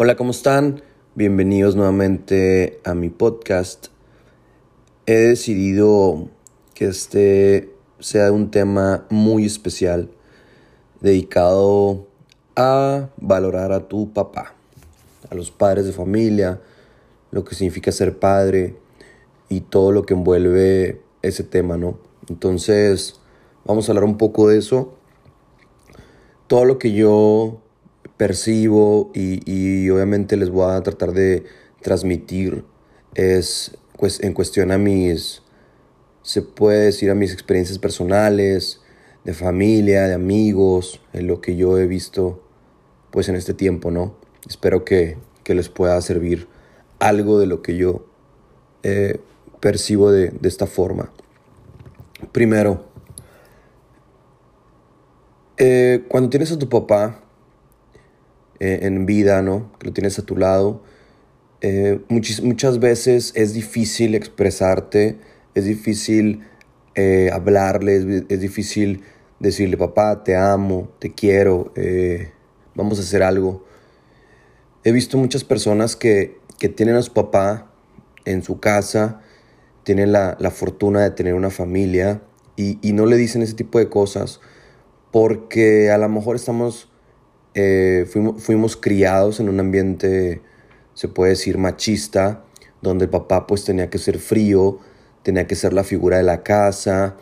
[0.00, 0.80] Hola, ¿cómo están?
[1.16, 3.88] Bienvenidos nuevamente a mi podcast.
[5.06, 6.28] He decidido
[6.72, 10.08] que este sea un tema muy especial
[11.00, 12.06] dedicado
[12.54, 14.54] a valorar a tu papá,
[15.30, 16.60] a los padres de familia,
[17.32, 18.76] lo que significa ser padre
[19.48, 21.98] y todo lo que envuelve ese tema, ¿no?
[22.28, 23.18] Entonces,
[23.64, 24.94] vamos a hablar un poco de eso.
[26.46, 27.62] Todo lo que yo
[28.18, 31.44] percibo y, obviamente les voy a tratar de
[31.80, 32.64] transmitir
[33.14, 35.42] es pues, en cuestión a mis,
[36.22, 38.82] se puede decir a mis experiencias personales,
[39.24, 42.42] de familia, de amigos, en lo que yo he visto
[43.10, 44.14] pues en este tiempo, ¿no?
[44.46, 45.16] Espero que,
[45.46, 46.46] les pueda servir
[46.98, 48.04] algo de lo que yo
[48.82, 49.18] eh,
[49.60, 51.10] percibo de, de esta forma.
[52.32, 52.84] Primero,
[55.56, 57.22] eh, cuando tienes a tu papá,
[58.60, 59.72] eh, en vida, ¿no?
[59.78, 60.82] Que lo tienes a tu lado.
[61.60, 65.18] Eh, muchas, veces es difícil expresarte,
[65.54, 66.44] es difícil
[66.94, 69.02] eh, hablarle, es, difícil
[69.38, 71.72] decirle, papá, te amo, te quiero,
[72.74, 73.64] vamos a hacer algo.
[74.84, 76.38] He visto muchas personas que,
[76.76, 77.70] tienen a su papá
[78.24, 79.20] en su casa,
[79.84, 82.22] tienen la, fortuna de tener una familia
[82.56, 84.40] y, y, no le dicen ese tipo de cosas
[85.12, 86.87] porque a lo mejor estamos
[87.58, 90.42] eh, fuimos, fuimos criados en un ambiente,
[90.94, 92.44] se puede decir, machista,
[92.82, 94.78] donde el papá pues tenía que ser frío,
[95.22, 97.16] tenía que ser la figura de la casa,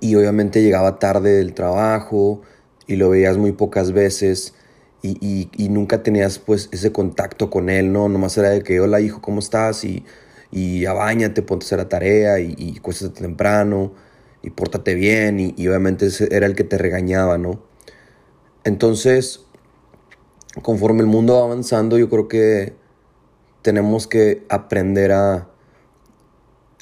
[0.00, 2.42] y obviamente llegaba tarde del trabajo
[2.86, 4.54] y lo veías muy pocas veces
[5.02, 8.08] y, y, nunca tenías pues ese contacto con él, ¿no?
[8.08, 9.84] Nomás era de que, hola hijo, ¿cómo estás?
[9.84, 10.04] Y,
[10.50, 13.92] y ya bañate, ponte a hacer la tarea y, y temprano
[14.42, 17.67] y pórtate bien y, obviamente era el que te regañaba, ¿no?
[18.68, 19.46] Entonces,
[20.60, 22.74] conforme el mundo va avanzando, yo creo que
[23.62, 25.48] tenemos que aprender a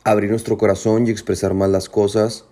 [0.03, 2.45] abrir nuestro corazón y expresar más las cosas,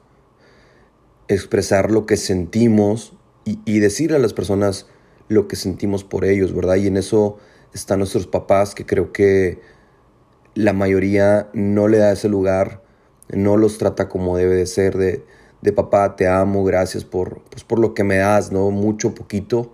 [1.27, 4.87] expresar lo que sentimos y, decirle a las personas
[5.27, 6.77] lo que sentimos por ellos, ¿verdad?
[6.77, 7.39] Y en eso
[7.73, 9.61] están nuestros papás, que creo que
[10.55, 12.85] la mayoría no le da ese lugar,
[13.31, 15.25] no los trata como debe de ser, de,
[15.65, 18.71] de papá, te amo, gracias por, pues, por lo que me das, ¿no?
[18.71, 19.73] Mucho, poquito.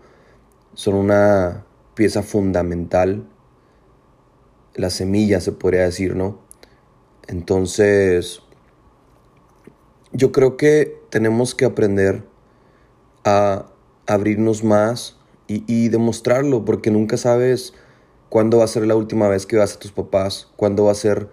[0.75, 3.28] Son una pieza fundamental.
[4.75, 6.39] La semilla, se podría decir, ¿no?
[7.27, 8.41] Entonces,
[10.12, 12.25] yo creo que tenemos que aprender
[13.25, 13.67] a
[14.06, 15.17] abrirnos más
[15.49, 17.75] y, demostrarlo, porque nunca sabes
[18.29, 20.95] cuándo va a ser la última vez que vas a tus papás, cuándo va a
[20.95, 21.29] ser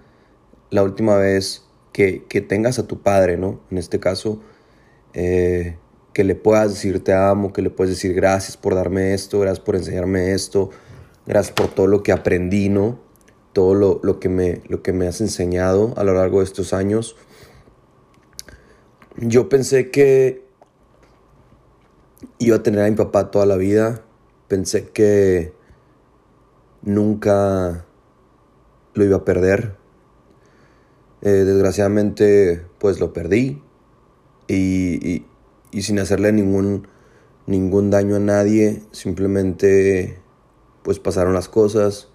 [0.71, 1.66] la última vez
[1.97, 3.59] que, tengas a tu padre, ¿no?
[3.71, 4.39] En este caso,
[5.13, 5.77] eh,
[6.13, 9.65] que le puedas decir te amo, que le puedes decir gracias por darme esto, gracias
[9.65, 10.69] por enseñarme esto,
[11.25, 12.99] gracias por todo lo que aprendí, ¿no?
[13.51, 17.15] Todo lo, que, me, lo que me has enseñado a lo largo de estos años.
[19.15, 20.45] Yo pensé que
[22.37, 24.03] iba a tener a mi papá toda la vida.
[24.47, 25.51] Pensé que
[26.83, 27.87] nunca
[28.93, 29.86] lo iba a perder.
[31.21, 33.61] Eh, desgraciadamente, pues lo perdí.
[34.47, 35.25] Y,
[35.81, 36.87] sin hacerle ningún,
[37.45, 40.19] ningún daño a nadie, simplemente
[40.83, 42.07] pues pasaron las cosas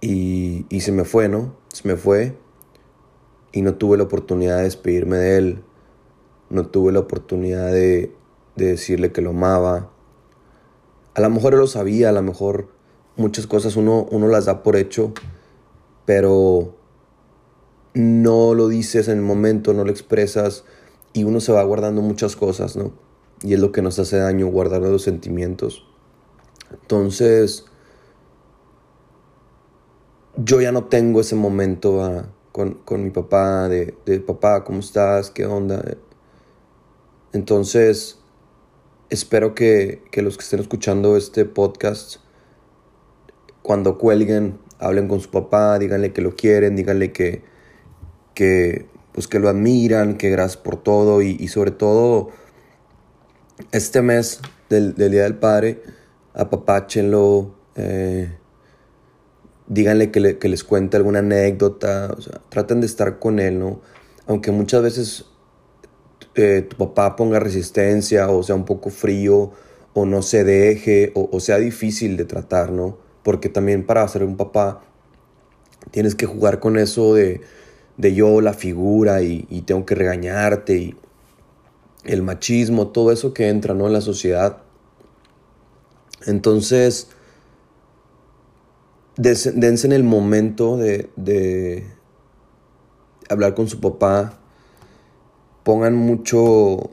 [0.00, 1.54] y, se me fue, ¿no?
[1.72, 2.36] Se me fue
[3.52, 5.64] y no tuve la oportunidad de despedirme de él,
[6.50, 8.12] no tuve la oportunidad de,
[8.56, 9.90] de decirle que lo amaba.
[11.14, 12.68] A lo mejor él lo sabía, a lo mejor
[13.16, 15.12] muchas cosas uno, uno las da por hecho,
[16.06, 16.77] pero
[17.94, 20.64] no lo dices en el momento, no lo expresas
[21.12, 22.92] y uno se va guardando muchas cosas, ¿no?
[23.42, 25.84] Y es lo que nos hace daño, guardar los sentimientos.
[26.70, 27.66] Entonces,
[30.36, 35.30] yo ya no tengo ese momento ah, con, mi papá, de, de, papá, ¿cómo estás?
[35.30, 35.82] ¿Qué onda?
[37.32, 38.18] Entonces,
[39.10, 42.16] espero que, que los que estén escuchando este podcast,
[43.62, 47.42] cuando cuelguen, hablen con su papá, díganle que lo quieren, díganle que,
[48.38, 52.28] que, pues que lo admiran, que gracias por todo y, sobre todo
[53.72, 54.40] este mes
[54.70, 55.82] del, Día del Padre,
[56.34, 58.30] apapáchenlo, eh,
[59.66, 62.14] díganle que, les cuente alguna anécdota,
[62.48, 63.80] traten de estar con él, ¿no?
[64.28, 65.24] Aunque muchas veces
[66.36, 69.50] eh, tu papá ponga resistencia o sea un poco frío
[69.94, 72.98] o no se deje o, o sea difícil de tratar, ¿no?
[73.24, 74.82] Porque también para ser un papá
[75.90, 77.40] tienes que jugar con eso de
[77.98, 80.96] de yo la figura y, tengo que regañarte y
[82.04, 83.86] el machismo, todo eso que entra ¿no?
[83.86, 84.62] en la sociedad.
[86.26, 87.10] Entonces,
[89.16, 91.98] dense en el momento de, de
[93.28, 94.38] hablar con su papá.
[95.62, 96.90] Pongan mucho.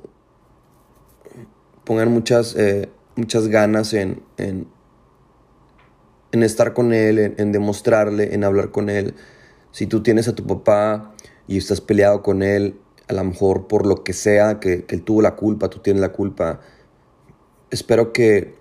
[1.83, 4.67] Pongan muchas, eh, muchas ganas en, en,
[6.31, 9.13] en, estar con él, en, demostrarle, en hablar con él.
[9.75, 11.13] Si tú tienes a tu papá
[11.50, 12.80] y estás peleado con él,
[13.10, 16.00] a lo mejor por lo que sea, que, que él tuvo la culpa, tú tienes
[16.00, 16.62] la culpa.
[17.72, 18.56] Espero que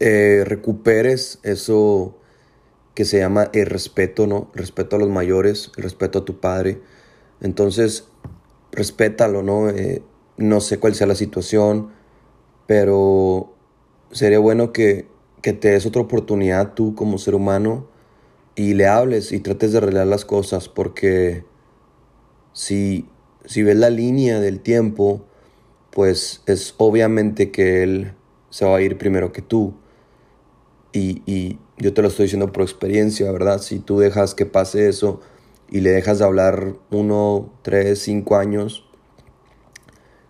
[0.00, 2.18] eh, recuperes eso
[2.94, 4.50] que se llama el respeto, ¿no?
[4.54, 6.80] Respeto a los mayores, el respeto a tu padre.
[7.40, 8.08] Entonces,
[8.72, 9.68] respétalo, ¿no?
[9.68, 10.02] Eh,
[10.36, 11.90] no sé cuál sea la situación,
[12.66, 13.54] pero
[14.10, 15.06] sería bueno que,
[15.42, 17.93] que te des otra oportunidad tú como ser humano
[18.56, 21.44] y le hables y trates de arreglar las cosas, porque
[22.52, 23.08] si,
[23.44, 25.24] si ves la línea del tiempo,
[25.90, 28.12] pues es obviamente que él
[28.50, 29.74] se va a ir primero que tú.
[30.92, 33.60] Y, yo te lo estoy diciendo por experiencia, ¿verdad?
[33.60, 35.20] Si tú dejas que pase eso
[35.68, 38.88] y le dejas de hablar uno, tres, cinco años,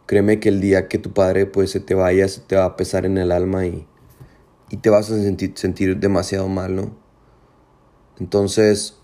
[0.06, 2.76] créeme que el día que tu padre pues se te vaya, se te va a
[2.76, 3.86] pesar en el alma y,
[4.70, 7.03] y te vas a sentir, sentir demasiado mal, ¿no?
[8.20, 8.98] Entonces,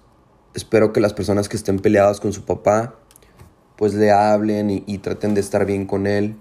[0.55, 2.97] espero que las personas que estén peleadas con su papá,
[3.77, 6.37] pues le hablen y, y traten de estar bien con él.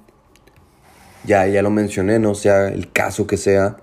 [1.25, 3.77] Ya, ya lo mencioné, no sea el caso que sea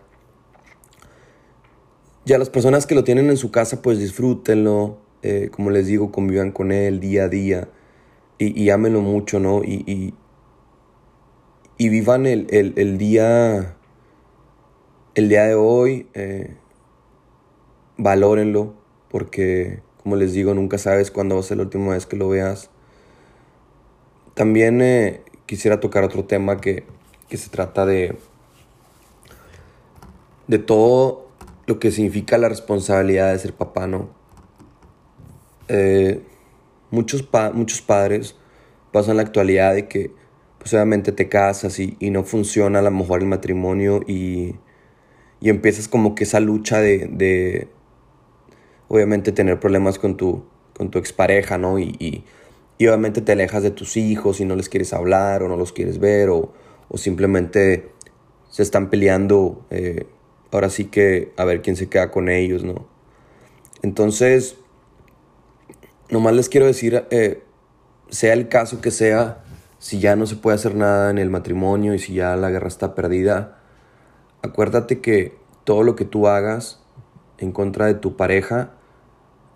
[2.27, 4.99] ya las personas que lo tienen en su casa, pues disfrútenlo.
[5.23, 7.69] Eh, como les digo, convivan con él día a día.
[8.37, 9.63] Y, y ámenlo mucho, ¿no?
[9.63, 10.13] Y,
[11.79, 13.77] y, vivan el, día.
[15.15, 16.09] El día de hoy.
[16.15, 16.57] Eh,
[17.97, 18.75] valórenlo.
[19.11, 22.29] Porque, como les digo, nunca sabes cuándo va a ser la última vez que lo
[22.29, 22.71] veas.
[24.35, 26.85] También eh, quisiera tocar otro tema que,
[27.29, 28.17] que se trata de.
[30.47, 31.27] De todo
[31.67, 34.09] lo que significa la responsabilidad de ser papá, ¿no?
[35.69, 36.23] Eh,
[36.91, 38.37] muchos, muchos padres
[38.93, 40.13] pasan la actualidad de que
[40.59, 44.57] pues obviamente te casas y, no funciona a lo mejor el matrimonio y,
[45.41, 47.69] y empiezas como que esa lucha de, de,
[48.89, 50.45] obviamente tener problemas con tu,
[50.77, 51.79] con tu expareja, ¿no?
[51.79, 52.25] Y, y,
[52.87, 55.99] obviamente te alejas de tus hijos y no les quieres hablar o no los quieres
[55.99, 56.53] ver o,
[56.89, 57.91] o simplemente
[58.51, 60.07] se están peleando eh,
[60.53, 62.87] ahora sí que a ver quién se queda con ellos, ¿no?
[63.83, 64.57] Entonces,
[66.11, 67.43] nomás les quiero decir, eh,
[68.09, 69.43] sea el caso que sea,
[69.79, 72.69] si ya no se puede hacer nada en el matrimonio y si ya la guerra
[72.69, 73.59] está perdida,
[74.43, 76.81] acuérdate que todo lo que tú hagas
[77.39, 78.73] en contra de tu pareja,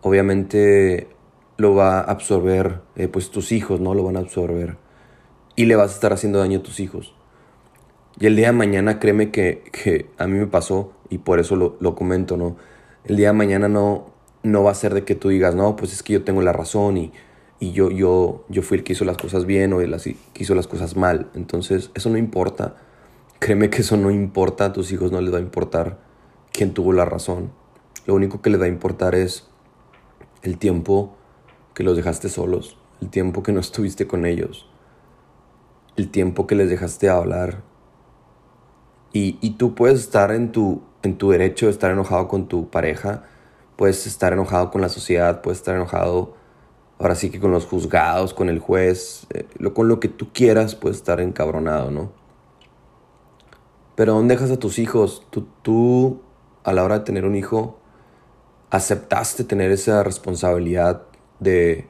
[0.03, 1.09] obviamente
[1.57, 3.95] lo va a absorber, eh, pues tus hijos, ¿no?
[3.95, 4.79] Lo van a absorber.
[5.57, 7.15] Y le vas a estar haciendo daño a tus hijos.
[8.19, 11.95] Y el día de mañana, créeme que, a mí me pasó y por eso lo,
[11.95, 12.57] comento, ¿no?
[13.05, 14.07] El día de mañana no,
[14.43, 16.53] no va a ser de que tú digas, no, pues es que yo tengo la
[16.53, 17.13] razón y,
[17.59, 20.55] y yo, yo, yo fui el que hizo las cosas bien o el que hizo
[20.55, 21.31] las cosas mal.
[21.35, 22.77] Entonces, eso no importa.
[23.39, 24.67] Créeme que eso no importa.
[24.67, 25.99] A tus hijos no les va a importar
[26.53, 27.53] quién tuvo la razón.
[28.07, 29.50] Lo único que les va a importar es
[30.43, 31.15] el tiempo
[31.75, 34.69] que los dejaste solos, el tiempo que no estuviste con ellos,
[35.97, 37.63] el tiempo que les dejaste hablar,
[39.13, 43.25] y, tú puedes estar en tu, en tu derecho de estar enojado con tu pareja,
[43.75, 46.35] puedes estar enojado con la sociedad, puedes estar enojado
[47.01, 50.77] ahora sí que con los juzgados, con el juez, eh, con lo que tú quieras
[50.77, 52.13] puedes estar encabronado, ¿no?
[53.97, 55.27] Pero ¿dónde dejas a tus hijos?
[55.31, 56.21] Tú, tú,
[56.63, 57.80] a la hora de tener un hijo,
[58.71, 61.03] aceptaste tener esa responsabilidad
[61.39, 61.89] de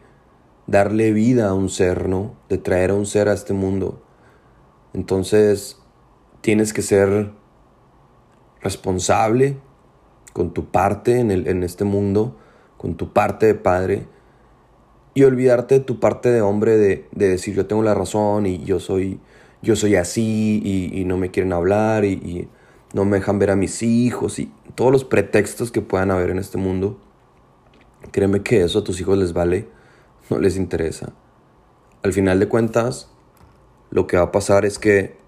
[0.67, 2.37] darle vida a un ser, ¿no?
[2.49, 4.03] De traer a un ser a este mundo.
[4.95, 5.79] Entonces,
[6.41, 7.33] tienes que ser
[8.61, 9.59] responsable
[10.33, 12.37] con tu parte en, el, en este mundo,
[12.77, 14.07] con tu parte de padre,
[15.15, 18.79] y olvidarte de tu parte de hombre de, decir yo tengo la razón y yo
[18.79, 19.21] soy,
[19.61, 20.63] yo soy así
[20.95, 22.49] y, no me quieren hablar y,
[22.93, 26.39] no me dejan ver a mis hijos y todos los pretextos que puedan haber en
[26.39, 26.99] este mundo.
[28.13, 29.69] Créeme que eso a tus hijos les vale,
[30.29, 31.13] no les interesa.
[32.03, 33.11] Al final de cuentas,
[33.91, 35.19] lo que va a pasar es que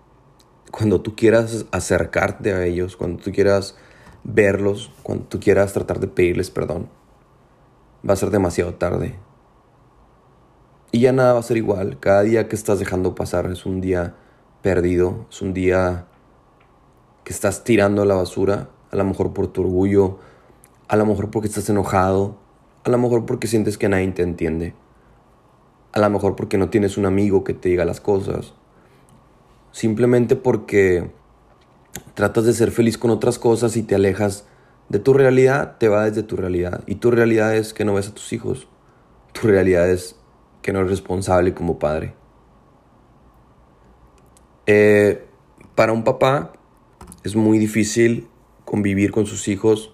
[0.71, 3.77] cuando tú quieras acercarte a ellos, cuando tú quieras
[4.25, 6.89] verlos, cuando tú quieras tratar de pedirles perdón,
[8.09, 9.17] va a ser demasiado tarde.
[10.91, 11.99] Y ya nada va a ser igual.
[12.01, 14.15] Cada día que estás dejando pasar es un día
[14.63, 16.07] perdido, es un día
[17.25, 20.19] que estás tirando a la basura, a lo mejor por tu orgullo,
[20.89, 22.37] a lo mejor porque estás enojado,
[22.85, 24.75] a lo mejor porque sientes que nadie te entiende,
[25.93, 28.55] a lo mejor porque no tienes un amigo que te diga las cosas,
[29.71, 31.11] simplemente porque
[32.15, 34.47] tratas de ser feliz con otras cosas y te alejas
[34.89, 36.83] De tu realidad te va desde tu realidad.
[36.87, 38.69] Y tu realidad es que no ves a tus hijos.
[39.33, 40.17] Tu realidad es
[40.61, 42.15] que no eres responsable como padre.
[44.67, 45.27] Eh,
[45.75, 46.53] para un papá
[47.25, 48.27] es muy difícil
[48.65, 49.93] convivir con sus hijos.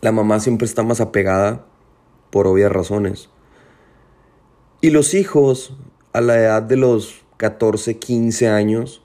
[0.00, 1.66] La mamá siempre está más apegada
[2.30, 3.30] por obvias razones.
[4.80, 5.76] Y los hijos,
[6.12, 9.02] a la edad de los 14, 15 años,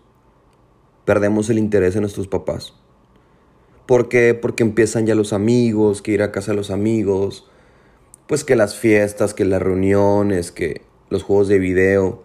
[1.06, 2.74] perdemos el interés en nuestros papás.
[3.86, 4.34] ¿Por qué?
[4.34, 7.50] Porque empiezan ya los amigos, que ir a casa de los amigos,
[8.28, 12.24] pues que las fiestas, que las reuniones, que los juegos de video,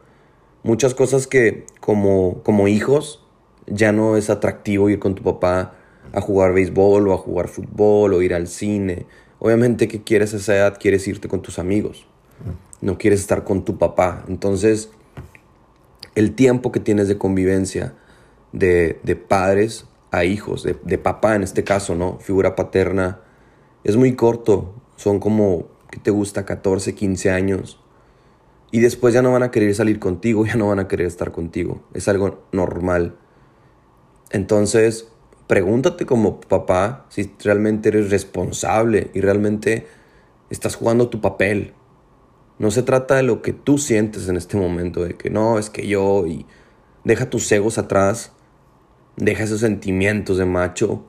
[0.63, 3.28] muchas cosas que como, como hijos
[3.71, 5.75] ya no es atractivo ir con tu papá
[6.13, 9.07] a jugar béisbol o a jugar fútbol o ir al cine.
[9.39, 12.07] Obviamente que quieres esa edad, quieres irte con tus amigos,
[12.81, 14.25] no quieres estar con tu papá.
[14.29, 14.91] Entonces,
[16.15, 17.95] el tiempo que tienes de convivencia
[18.53, 22.19] de, de padres a hijos, de, de, papá en este caso, ¿no?
[22.19, 23.21] Figura paterna,
[23.85, 24.75] es muy corto.
[24.97, 26.45] Son como, ¿qué te gusta?
[26.45, 27.81] 14, 15 años.
[28.71, 31.31] Y después ya no van a querer salir contigo, ya no van a querer estar
[31.31, 31.83] contigo.
[31.95, 33.17] Es algo normal.
[34.31, 35.09] Entonces,
[35.47, 39.87] pregúntate como papá si realmente eres responsable y realmente
[40.51, 41.73] estás jugando tu papel.
[42.59, 45.71] No se trata de lo que tú sientes en este momento, de que no, es
[45.71, 46.45] que yo y
[47.05, 48.33] deja tus egos atrás,
[49.17, 51.05] deja esos sentimientos de macho,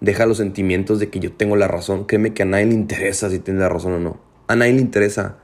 [0.00, 2.04] deja los sentimientos de que yo tengo la razón.
[2.04, 4.20] Créeme que a nadie le interesa si tienes la razón o no.
[4.48, 5.38] A nadie le interesa.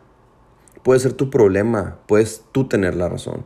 [0.82, 3.44] Puede ser tu problema, puedes tú tener la razón.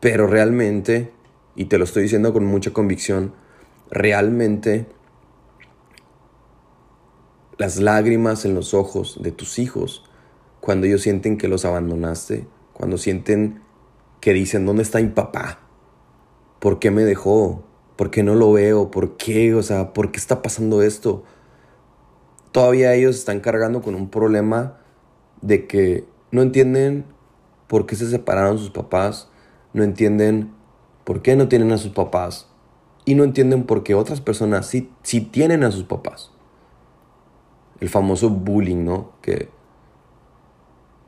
[0.00, 1.12] Pero realmente
[1.54, 3.32] y te lo estoy diciendo con mucha convicción,
[3.90, 4.86] realmente
[7.58, 10.04] las lágrimas en los ojos de tus hijos,
[10.60, 13.60] cuando ellos sienten que los abandonaste, cuando sienten
[14.20, 15.60] que dicen, ¿dónde está mi papá?
[16.58, 17.64] ¿Por qué me dejó?
[17.96, 18.90] ¿Por qué no lo veo?
[18.90, 19.54] ¿Por qué?
[19.54, 21.24] O sea, ¿por qué está pasando esto?
[22.52, 24.78] Todavía ellos están cargando con un problema
[25.42, 27.04] de que no entienden
[27.66, 29.28] por qué se separaron sus papás,
[29.72, 30.52] no entienden
[31.04, 32.46] por qué no tienen a sus papás
[33.04, 36.30] y no entienden por qué otras personas sí, sí tienen a sus papás.
[37.80, 39.12] El famoso bullying, ¿no?
[39.22, 39.48] Que,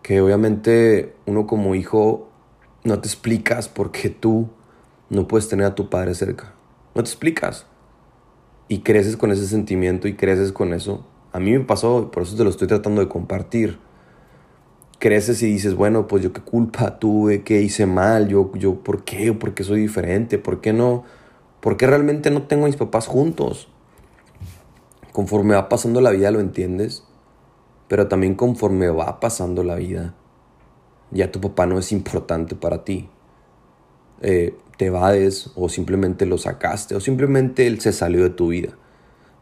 [0.02, 2.28] que obviamente uno como hijo
[2.84, 4.48] no te explicas por qué tú
[5.10, 6.54] no puedes tener a tu padre cerca.
[6.94, 7.66] No te explicas.
[8.68, 11.04] Y creces con ese sentimiento y creces con eso.
[11.32, 13.78] A mí me pasó, por eso te lo estoy tratando de compartir
[15.02, 19.02] creces y dices, bueno, pues yo qué culpa tuve, qué hice mal, yo, yo, ¿por
[19.02, 19.32] qué?
[19.32, 20.38] ¿Por qué soy diferente?
[20.38, 21.02] ¿Por qué no?
[21.58, 23.66] ¿Por qué realmente no tengo a mis papás juntos?
[25.10, 27.02] Conforme va pasando la vida lo entiendes,
[27.88, 30.14] pero también conforme va pasando la vida,
[31.10, 33.08] ya tu papá no es importante para ti.
[34.20, 38.78] Eh, te vades o simplemente lo sacaste o simplemente él se salió de tu vida.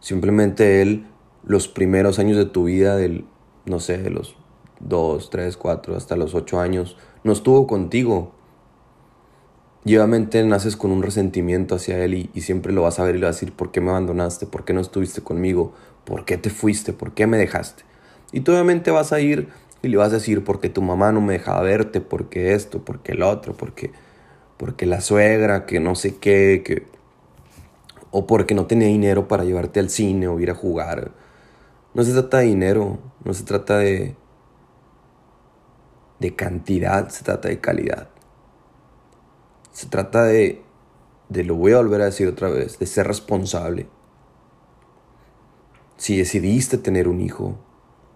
[0.00, 1.07] Simplemente él,
[1.45, 3.26] los primeros años de tu vida, del,
[3.67, 4.39] no sé, de los
[4.80, 8.32] dos, tres, cuatro, hasta los ocho años, no estuvo contigo.
[9.84, 13.18] Y obviamente naces con un resentimiento hacia él y, siempre lo vas a ver y
[13.18, 14.46] le vas a decir, ¿por qué me abandonaste?
[14.46, 15.72] ¿Por qué no estuviste conmigo?
[16.04, 16.92] ¿Por qué te fuiste?
[16.92, 17.84] ¿Por qué me dejaste?
[18.32, 19.49] Y tú obviamente vas a ir
[19.82, 23.12] y le vas a decir, porque tu mamá no me dejaba verte, porque esto, porque
[23.12, 23.92] el otro, porque,
[24.58, 26.87] porque la suegra, que no sé qué, que...
[28.10, 31.12] O porque no tenía dinero para llevarte al cine o ir a jugar.
[31.94, 34.16] No se trata de dinero, no se trata de,
[36.20, 38.08] de cantidad, se trata de calidad.
[39.72, 40.62] Se trata de,
[41.28, 43.88] de, lo voy a volver a decir otra vez, de ser responsable.
[45.96, 47.56] Si decidiste tener un hijo,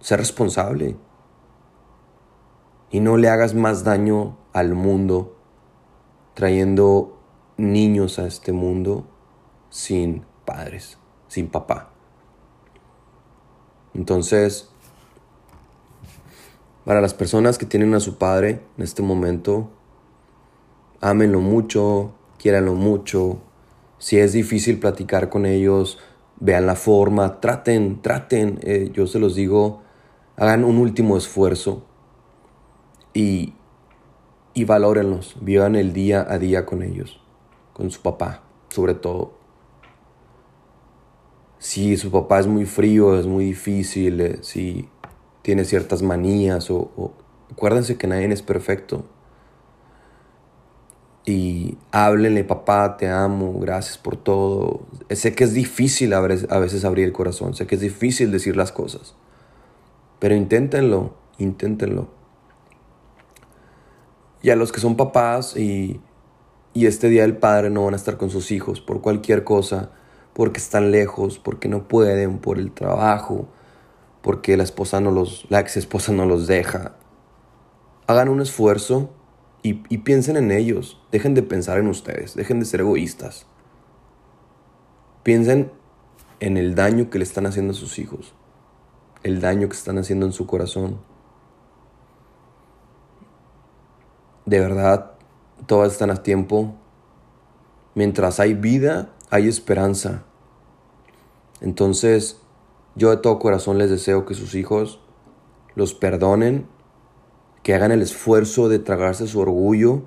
[0.00, 0.96] ser responsable.
[2.90, 5.36] Y no le hagas más daño al mundo
[6.34, 7.18] trayendo
[7.56, 9.06] niños a este mundo
[9.70, 11.90] sin padres, sin papá.
[13.94, 14.73] Entonces,
[16.84, 19.70] para las personas que tienen a su padre en este momento,
[21.00, 23.38] ámenlo mucho, quiéranlo mucho.
[23.98, 25.98] Si es difícil platicar con ellos,
[26.40, 29.82] vean la forma, traten, traten, eh, yo se los digo,
[30.36, 31.84] hagan un último esfuerzo
[33.14, 33.54] y,
[34.52, 37.20] y valórenlos, vivan el día a día con ellos,
[37.72, 39.38] con su papá, sobre todo.
[41.58, 44.90] Si su papá es muy frío, es muy difícil, eh, si
[45.44, 47.12] tiene ciertas manías o,
[47.52, 49.04] acuérdense que nadie es perfecto.
[51.26, 54.86] Y háblenle, papá, te amo, gracias por todo.
[55.10, 58.72] Sé que es difícil a veces abrir el corazón, sé que es difícil decir las
[58.72, 59.14] cosas.
[60.18, 62.08] Pero inténtenlo, inténtenlo.
[64.40, 66.00] Y a los que son papás y,
[66.72, 69.90] y este día del padre no van a estar con sus hijos por cualquier cosa,
[70.32, 73.48] porque están lejos, porque no pueden, por el trabajo,
[74.24, 76.96] porque la esposa no los, la ex esposa no los deja.
[78.06, 79.10] Hagan un esfuerzo
[79.62, 80.98] y, y piensen en ellos.
[81.12, 83.44] Dejen de pensar en ustedes, dejen de ser egoístas.
[85.22, 85.70] Piensen
[86.40, 88.32] en el daño que le están haciendo a sus hijos,
[89.24, 91.02] el daño que están haciendo en su corazón.
[94.46, 95.12] De verdad,
[95.66, 96.76] todas están a tiempo.
[97.94, 100.24] Mientras hay vida, hay esperanza.
[101.60, 102.40] Entonces,
[102.96, 105.00] yo de todo corazón les deseo que sus hijos
[105.74, 106.66] los perdonen,
[107.62, 110.02] que hagan el esfuerzo de tragarse su orgullo,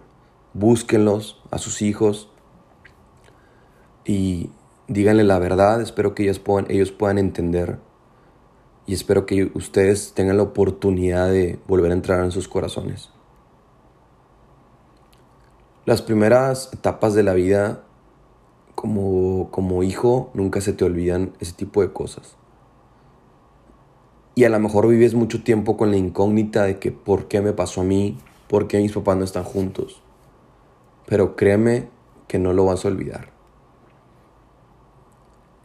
[0.54, 2.30] búsquenlos a sus hijos
[4.06, 4.50] y
[4.88, 5.82] díganle la verdad.
[5.82, 7.80] Espero que ellos puedan, ellos puedan entender
[8.86, 13.10] y espero que ustedes tengan la oportunidad de volver a entrar en sus corazones.
[15.86, 17.84] Las primeras etapas de la vida
[18.76, 22.38] como, como hijo nunca se te olvidan ese tipo de cosas.
[24.38, 27.54] Y a lo mejor vives mucho tiempo con la incógnita de que por qué me
[27.54, 30.04] pasó a mí, por qué mis papás no están juntos.
[31.08, 31.90] Pero créeme
[32.28, 33.32] que no lo vas a olvidar.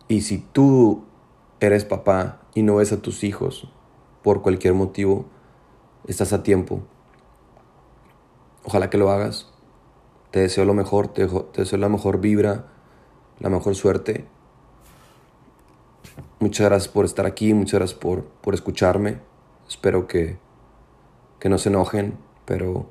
[0.08, 1.04] Y si tú
[1.60, 3.68] eres papá y no ves a tus hijos
[4.22, 5.26] por cualquier motivo,
[6.06, 6.80] estás a tiempo.
[8.64, 9.52] Ojalá que lo hagas.
[10.30, 12.68] Te deseo lo mejor, te, deseo la mejor vibra,
[13.38, 14.24] la mejor suerte.
[16.40, 19.20] Muchas gracias por estar aquí, muchas gracias por, por escucharme.
[19.68, 20.38] Espero que,
[21.38, 22.86] que no se enojen, pero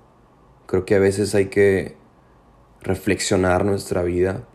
[0.65, 1.97] creo que a veces hay que
[2.81, 4.47] reflexionar nuestra vida,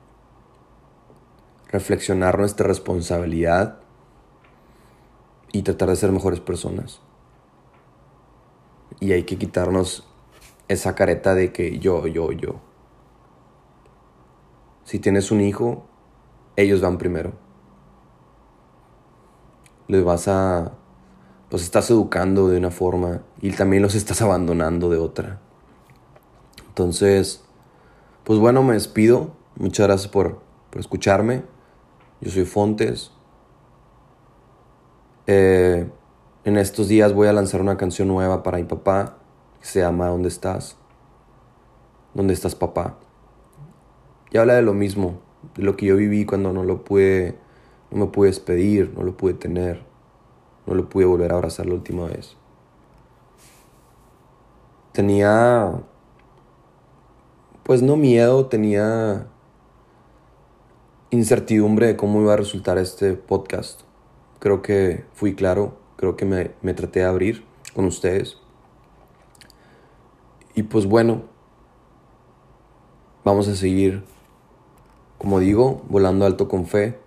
[1.69, 3.79] reflexionar nuestra responsabilidad
[5.53, 7.01] y tratar de ser mejores personas.
[8.99, 10.09] Y hay que quitarnos
[10.69, 12.61] esa careta de que yo, yo, yo.
[14.85, 15.87] Si tienes un hijo,
[16.57, 17.46] ellos van primero.
[19.89, 20.73] Les vas a...
[21.51, 25.41] Los estás educando de una forma y también los estás abandonando de otra.
[26.69, 27.45] Entonces,
[28.25, 29.31] pues bueno, me despido.
[29.55, 31.45] Muchas gracias por, por escucharme.
[32.21, 33.13] Yo soy Fontes.
[35.29, 35.89] Eh,
[36.45, 39.17] en estos días voy a lanzar una canción nueva para mi papá
[39.67, 40.77] se llama ¿Dónde estás?
[42.15, 42.99] ¿Dónde estás papá?
[44.31, 45.21] Y habla de lo mismo,
[45.57, 47.37] de lo que yo viví cuando no lo pude,
[47.91, 49.83] no me pude despedir, no lo pude tener,
[50.67, 52.37] no lo pude volver a abrazar la última vez.
[54.93, 55.83] Tenía,
[57.63, 59.27] pues no miedo, tenía
[61.11, 63.83] incertidumbre de cómo iba a resultar este podcast.
[64.39, 67.45] Creo que fui claro, creo que me, me traté de abrir
[67.75, 68.39] con ustedes.
[70.55, 71.23] Y pues bueno,
[73.25, 74.05] vamos a seguir
[75.19, 76.99] como digo, volando alto con fe.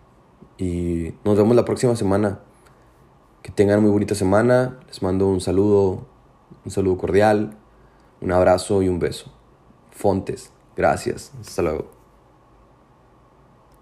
[0.59, 2.39] Y nos vemos la próxima semana.
[3.41, 4.77] Que tengan muy bonita semana.
[4.87, 6.05] Les mando un saludo,
[6.65, 7.57] un saludo cordial,
[8.19, 9.31] un abrazo y un beso.
[9.91, 11.31] Fontes, gracias.
[11.39, 11.98] Hasta luego.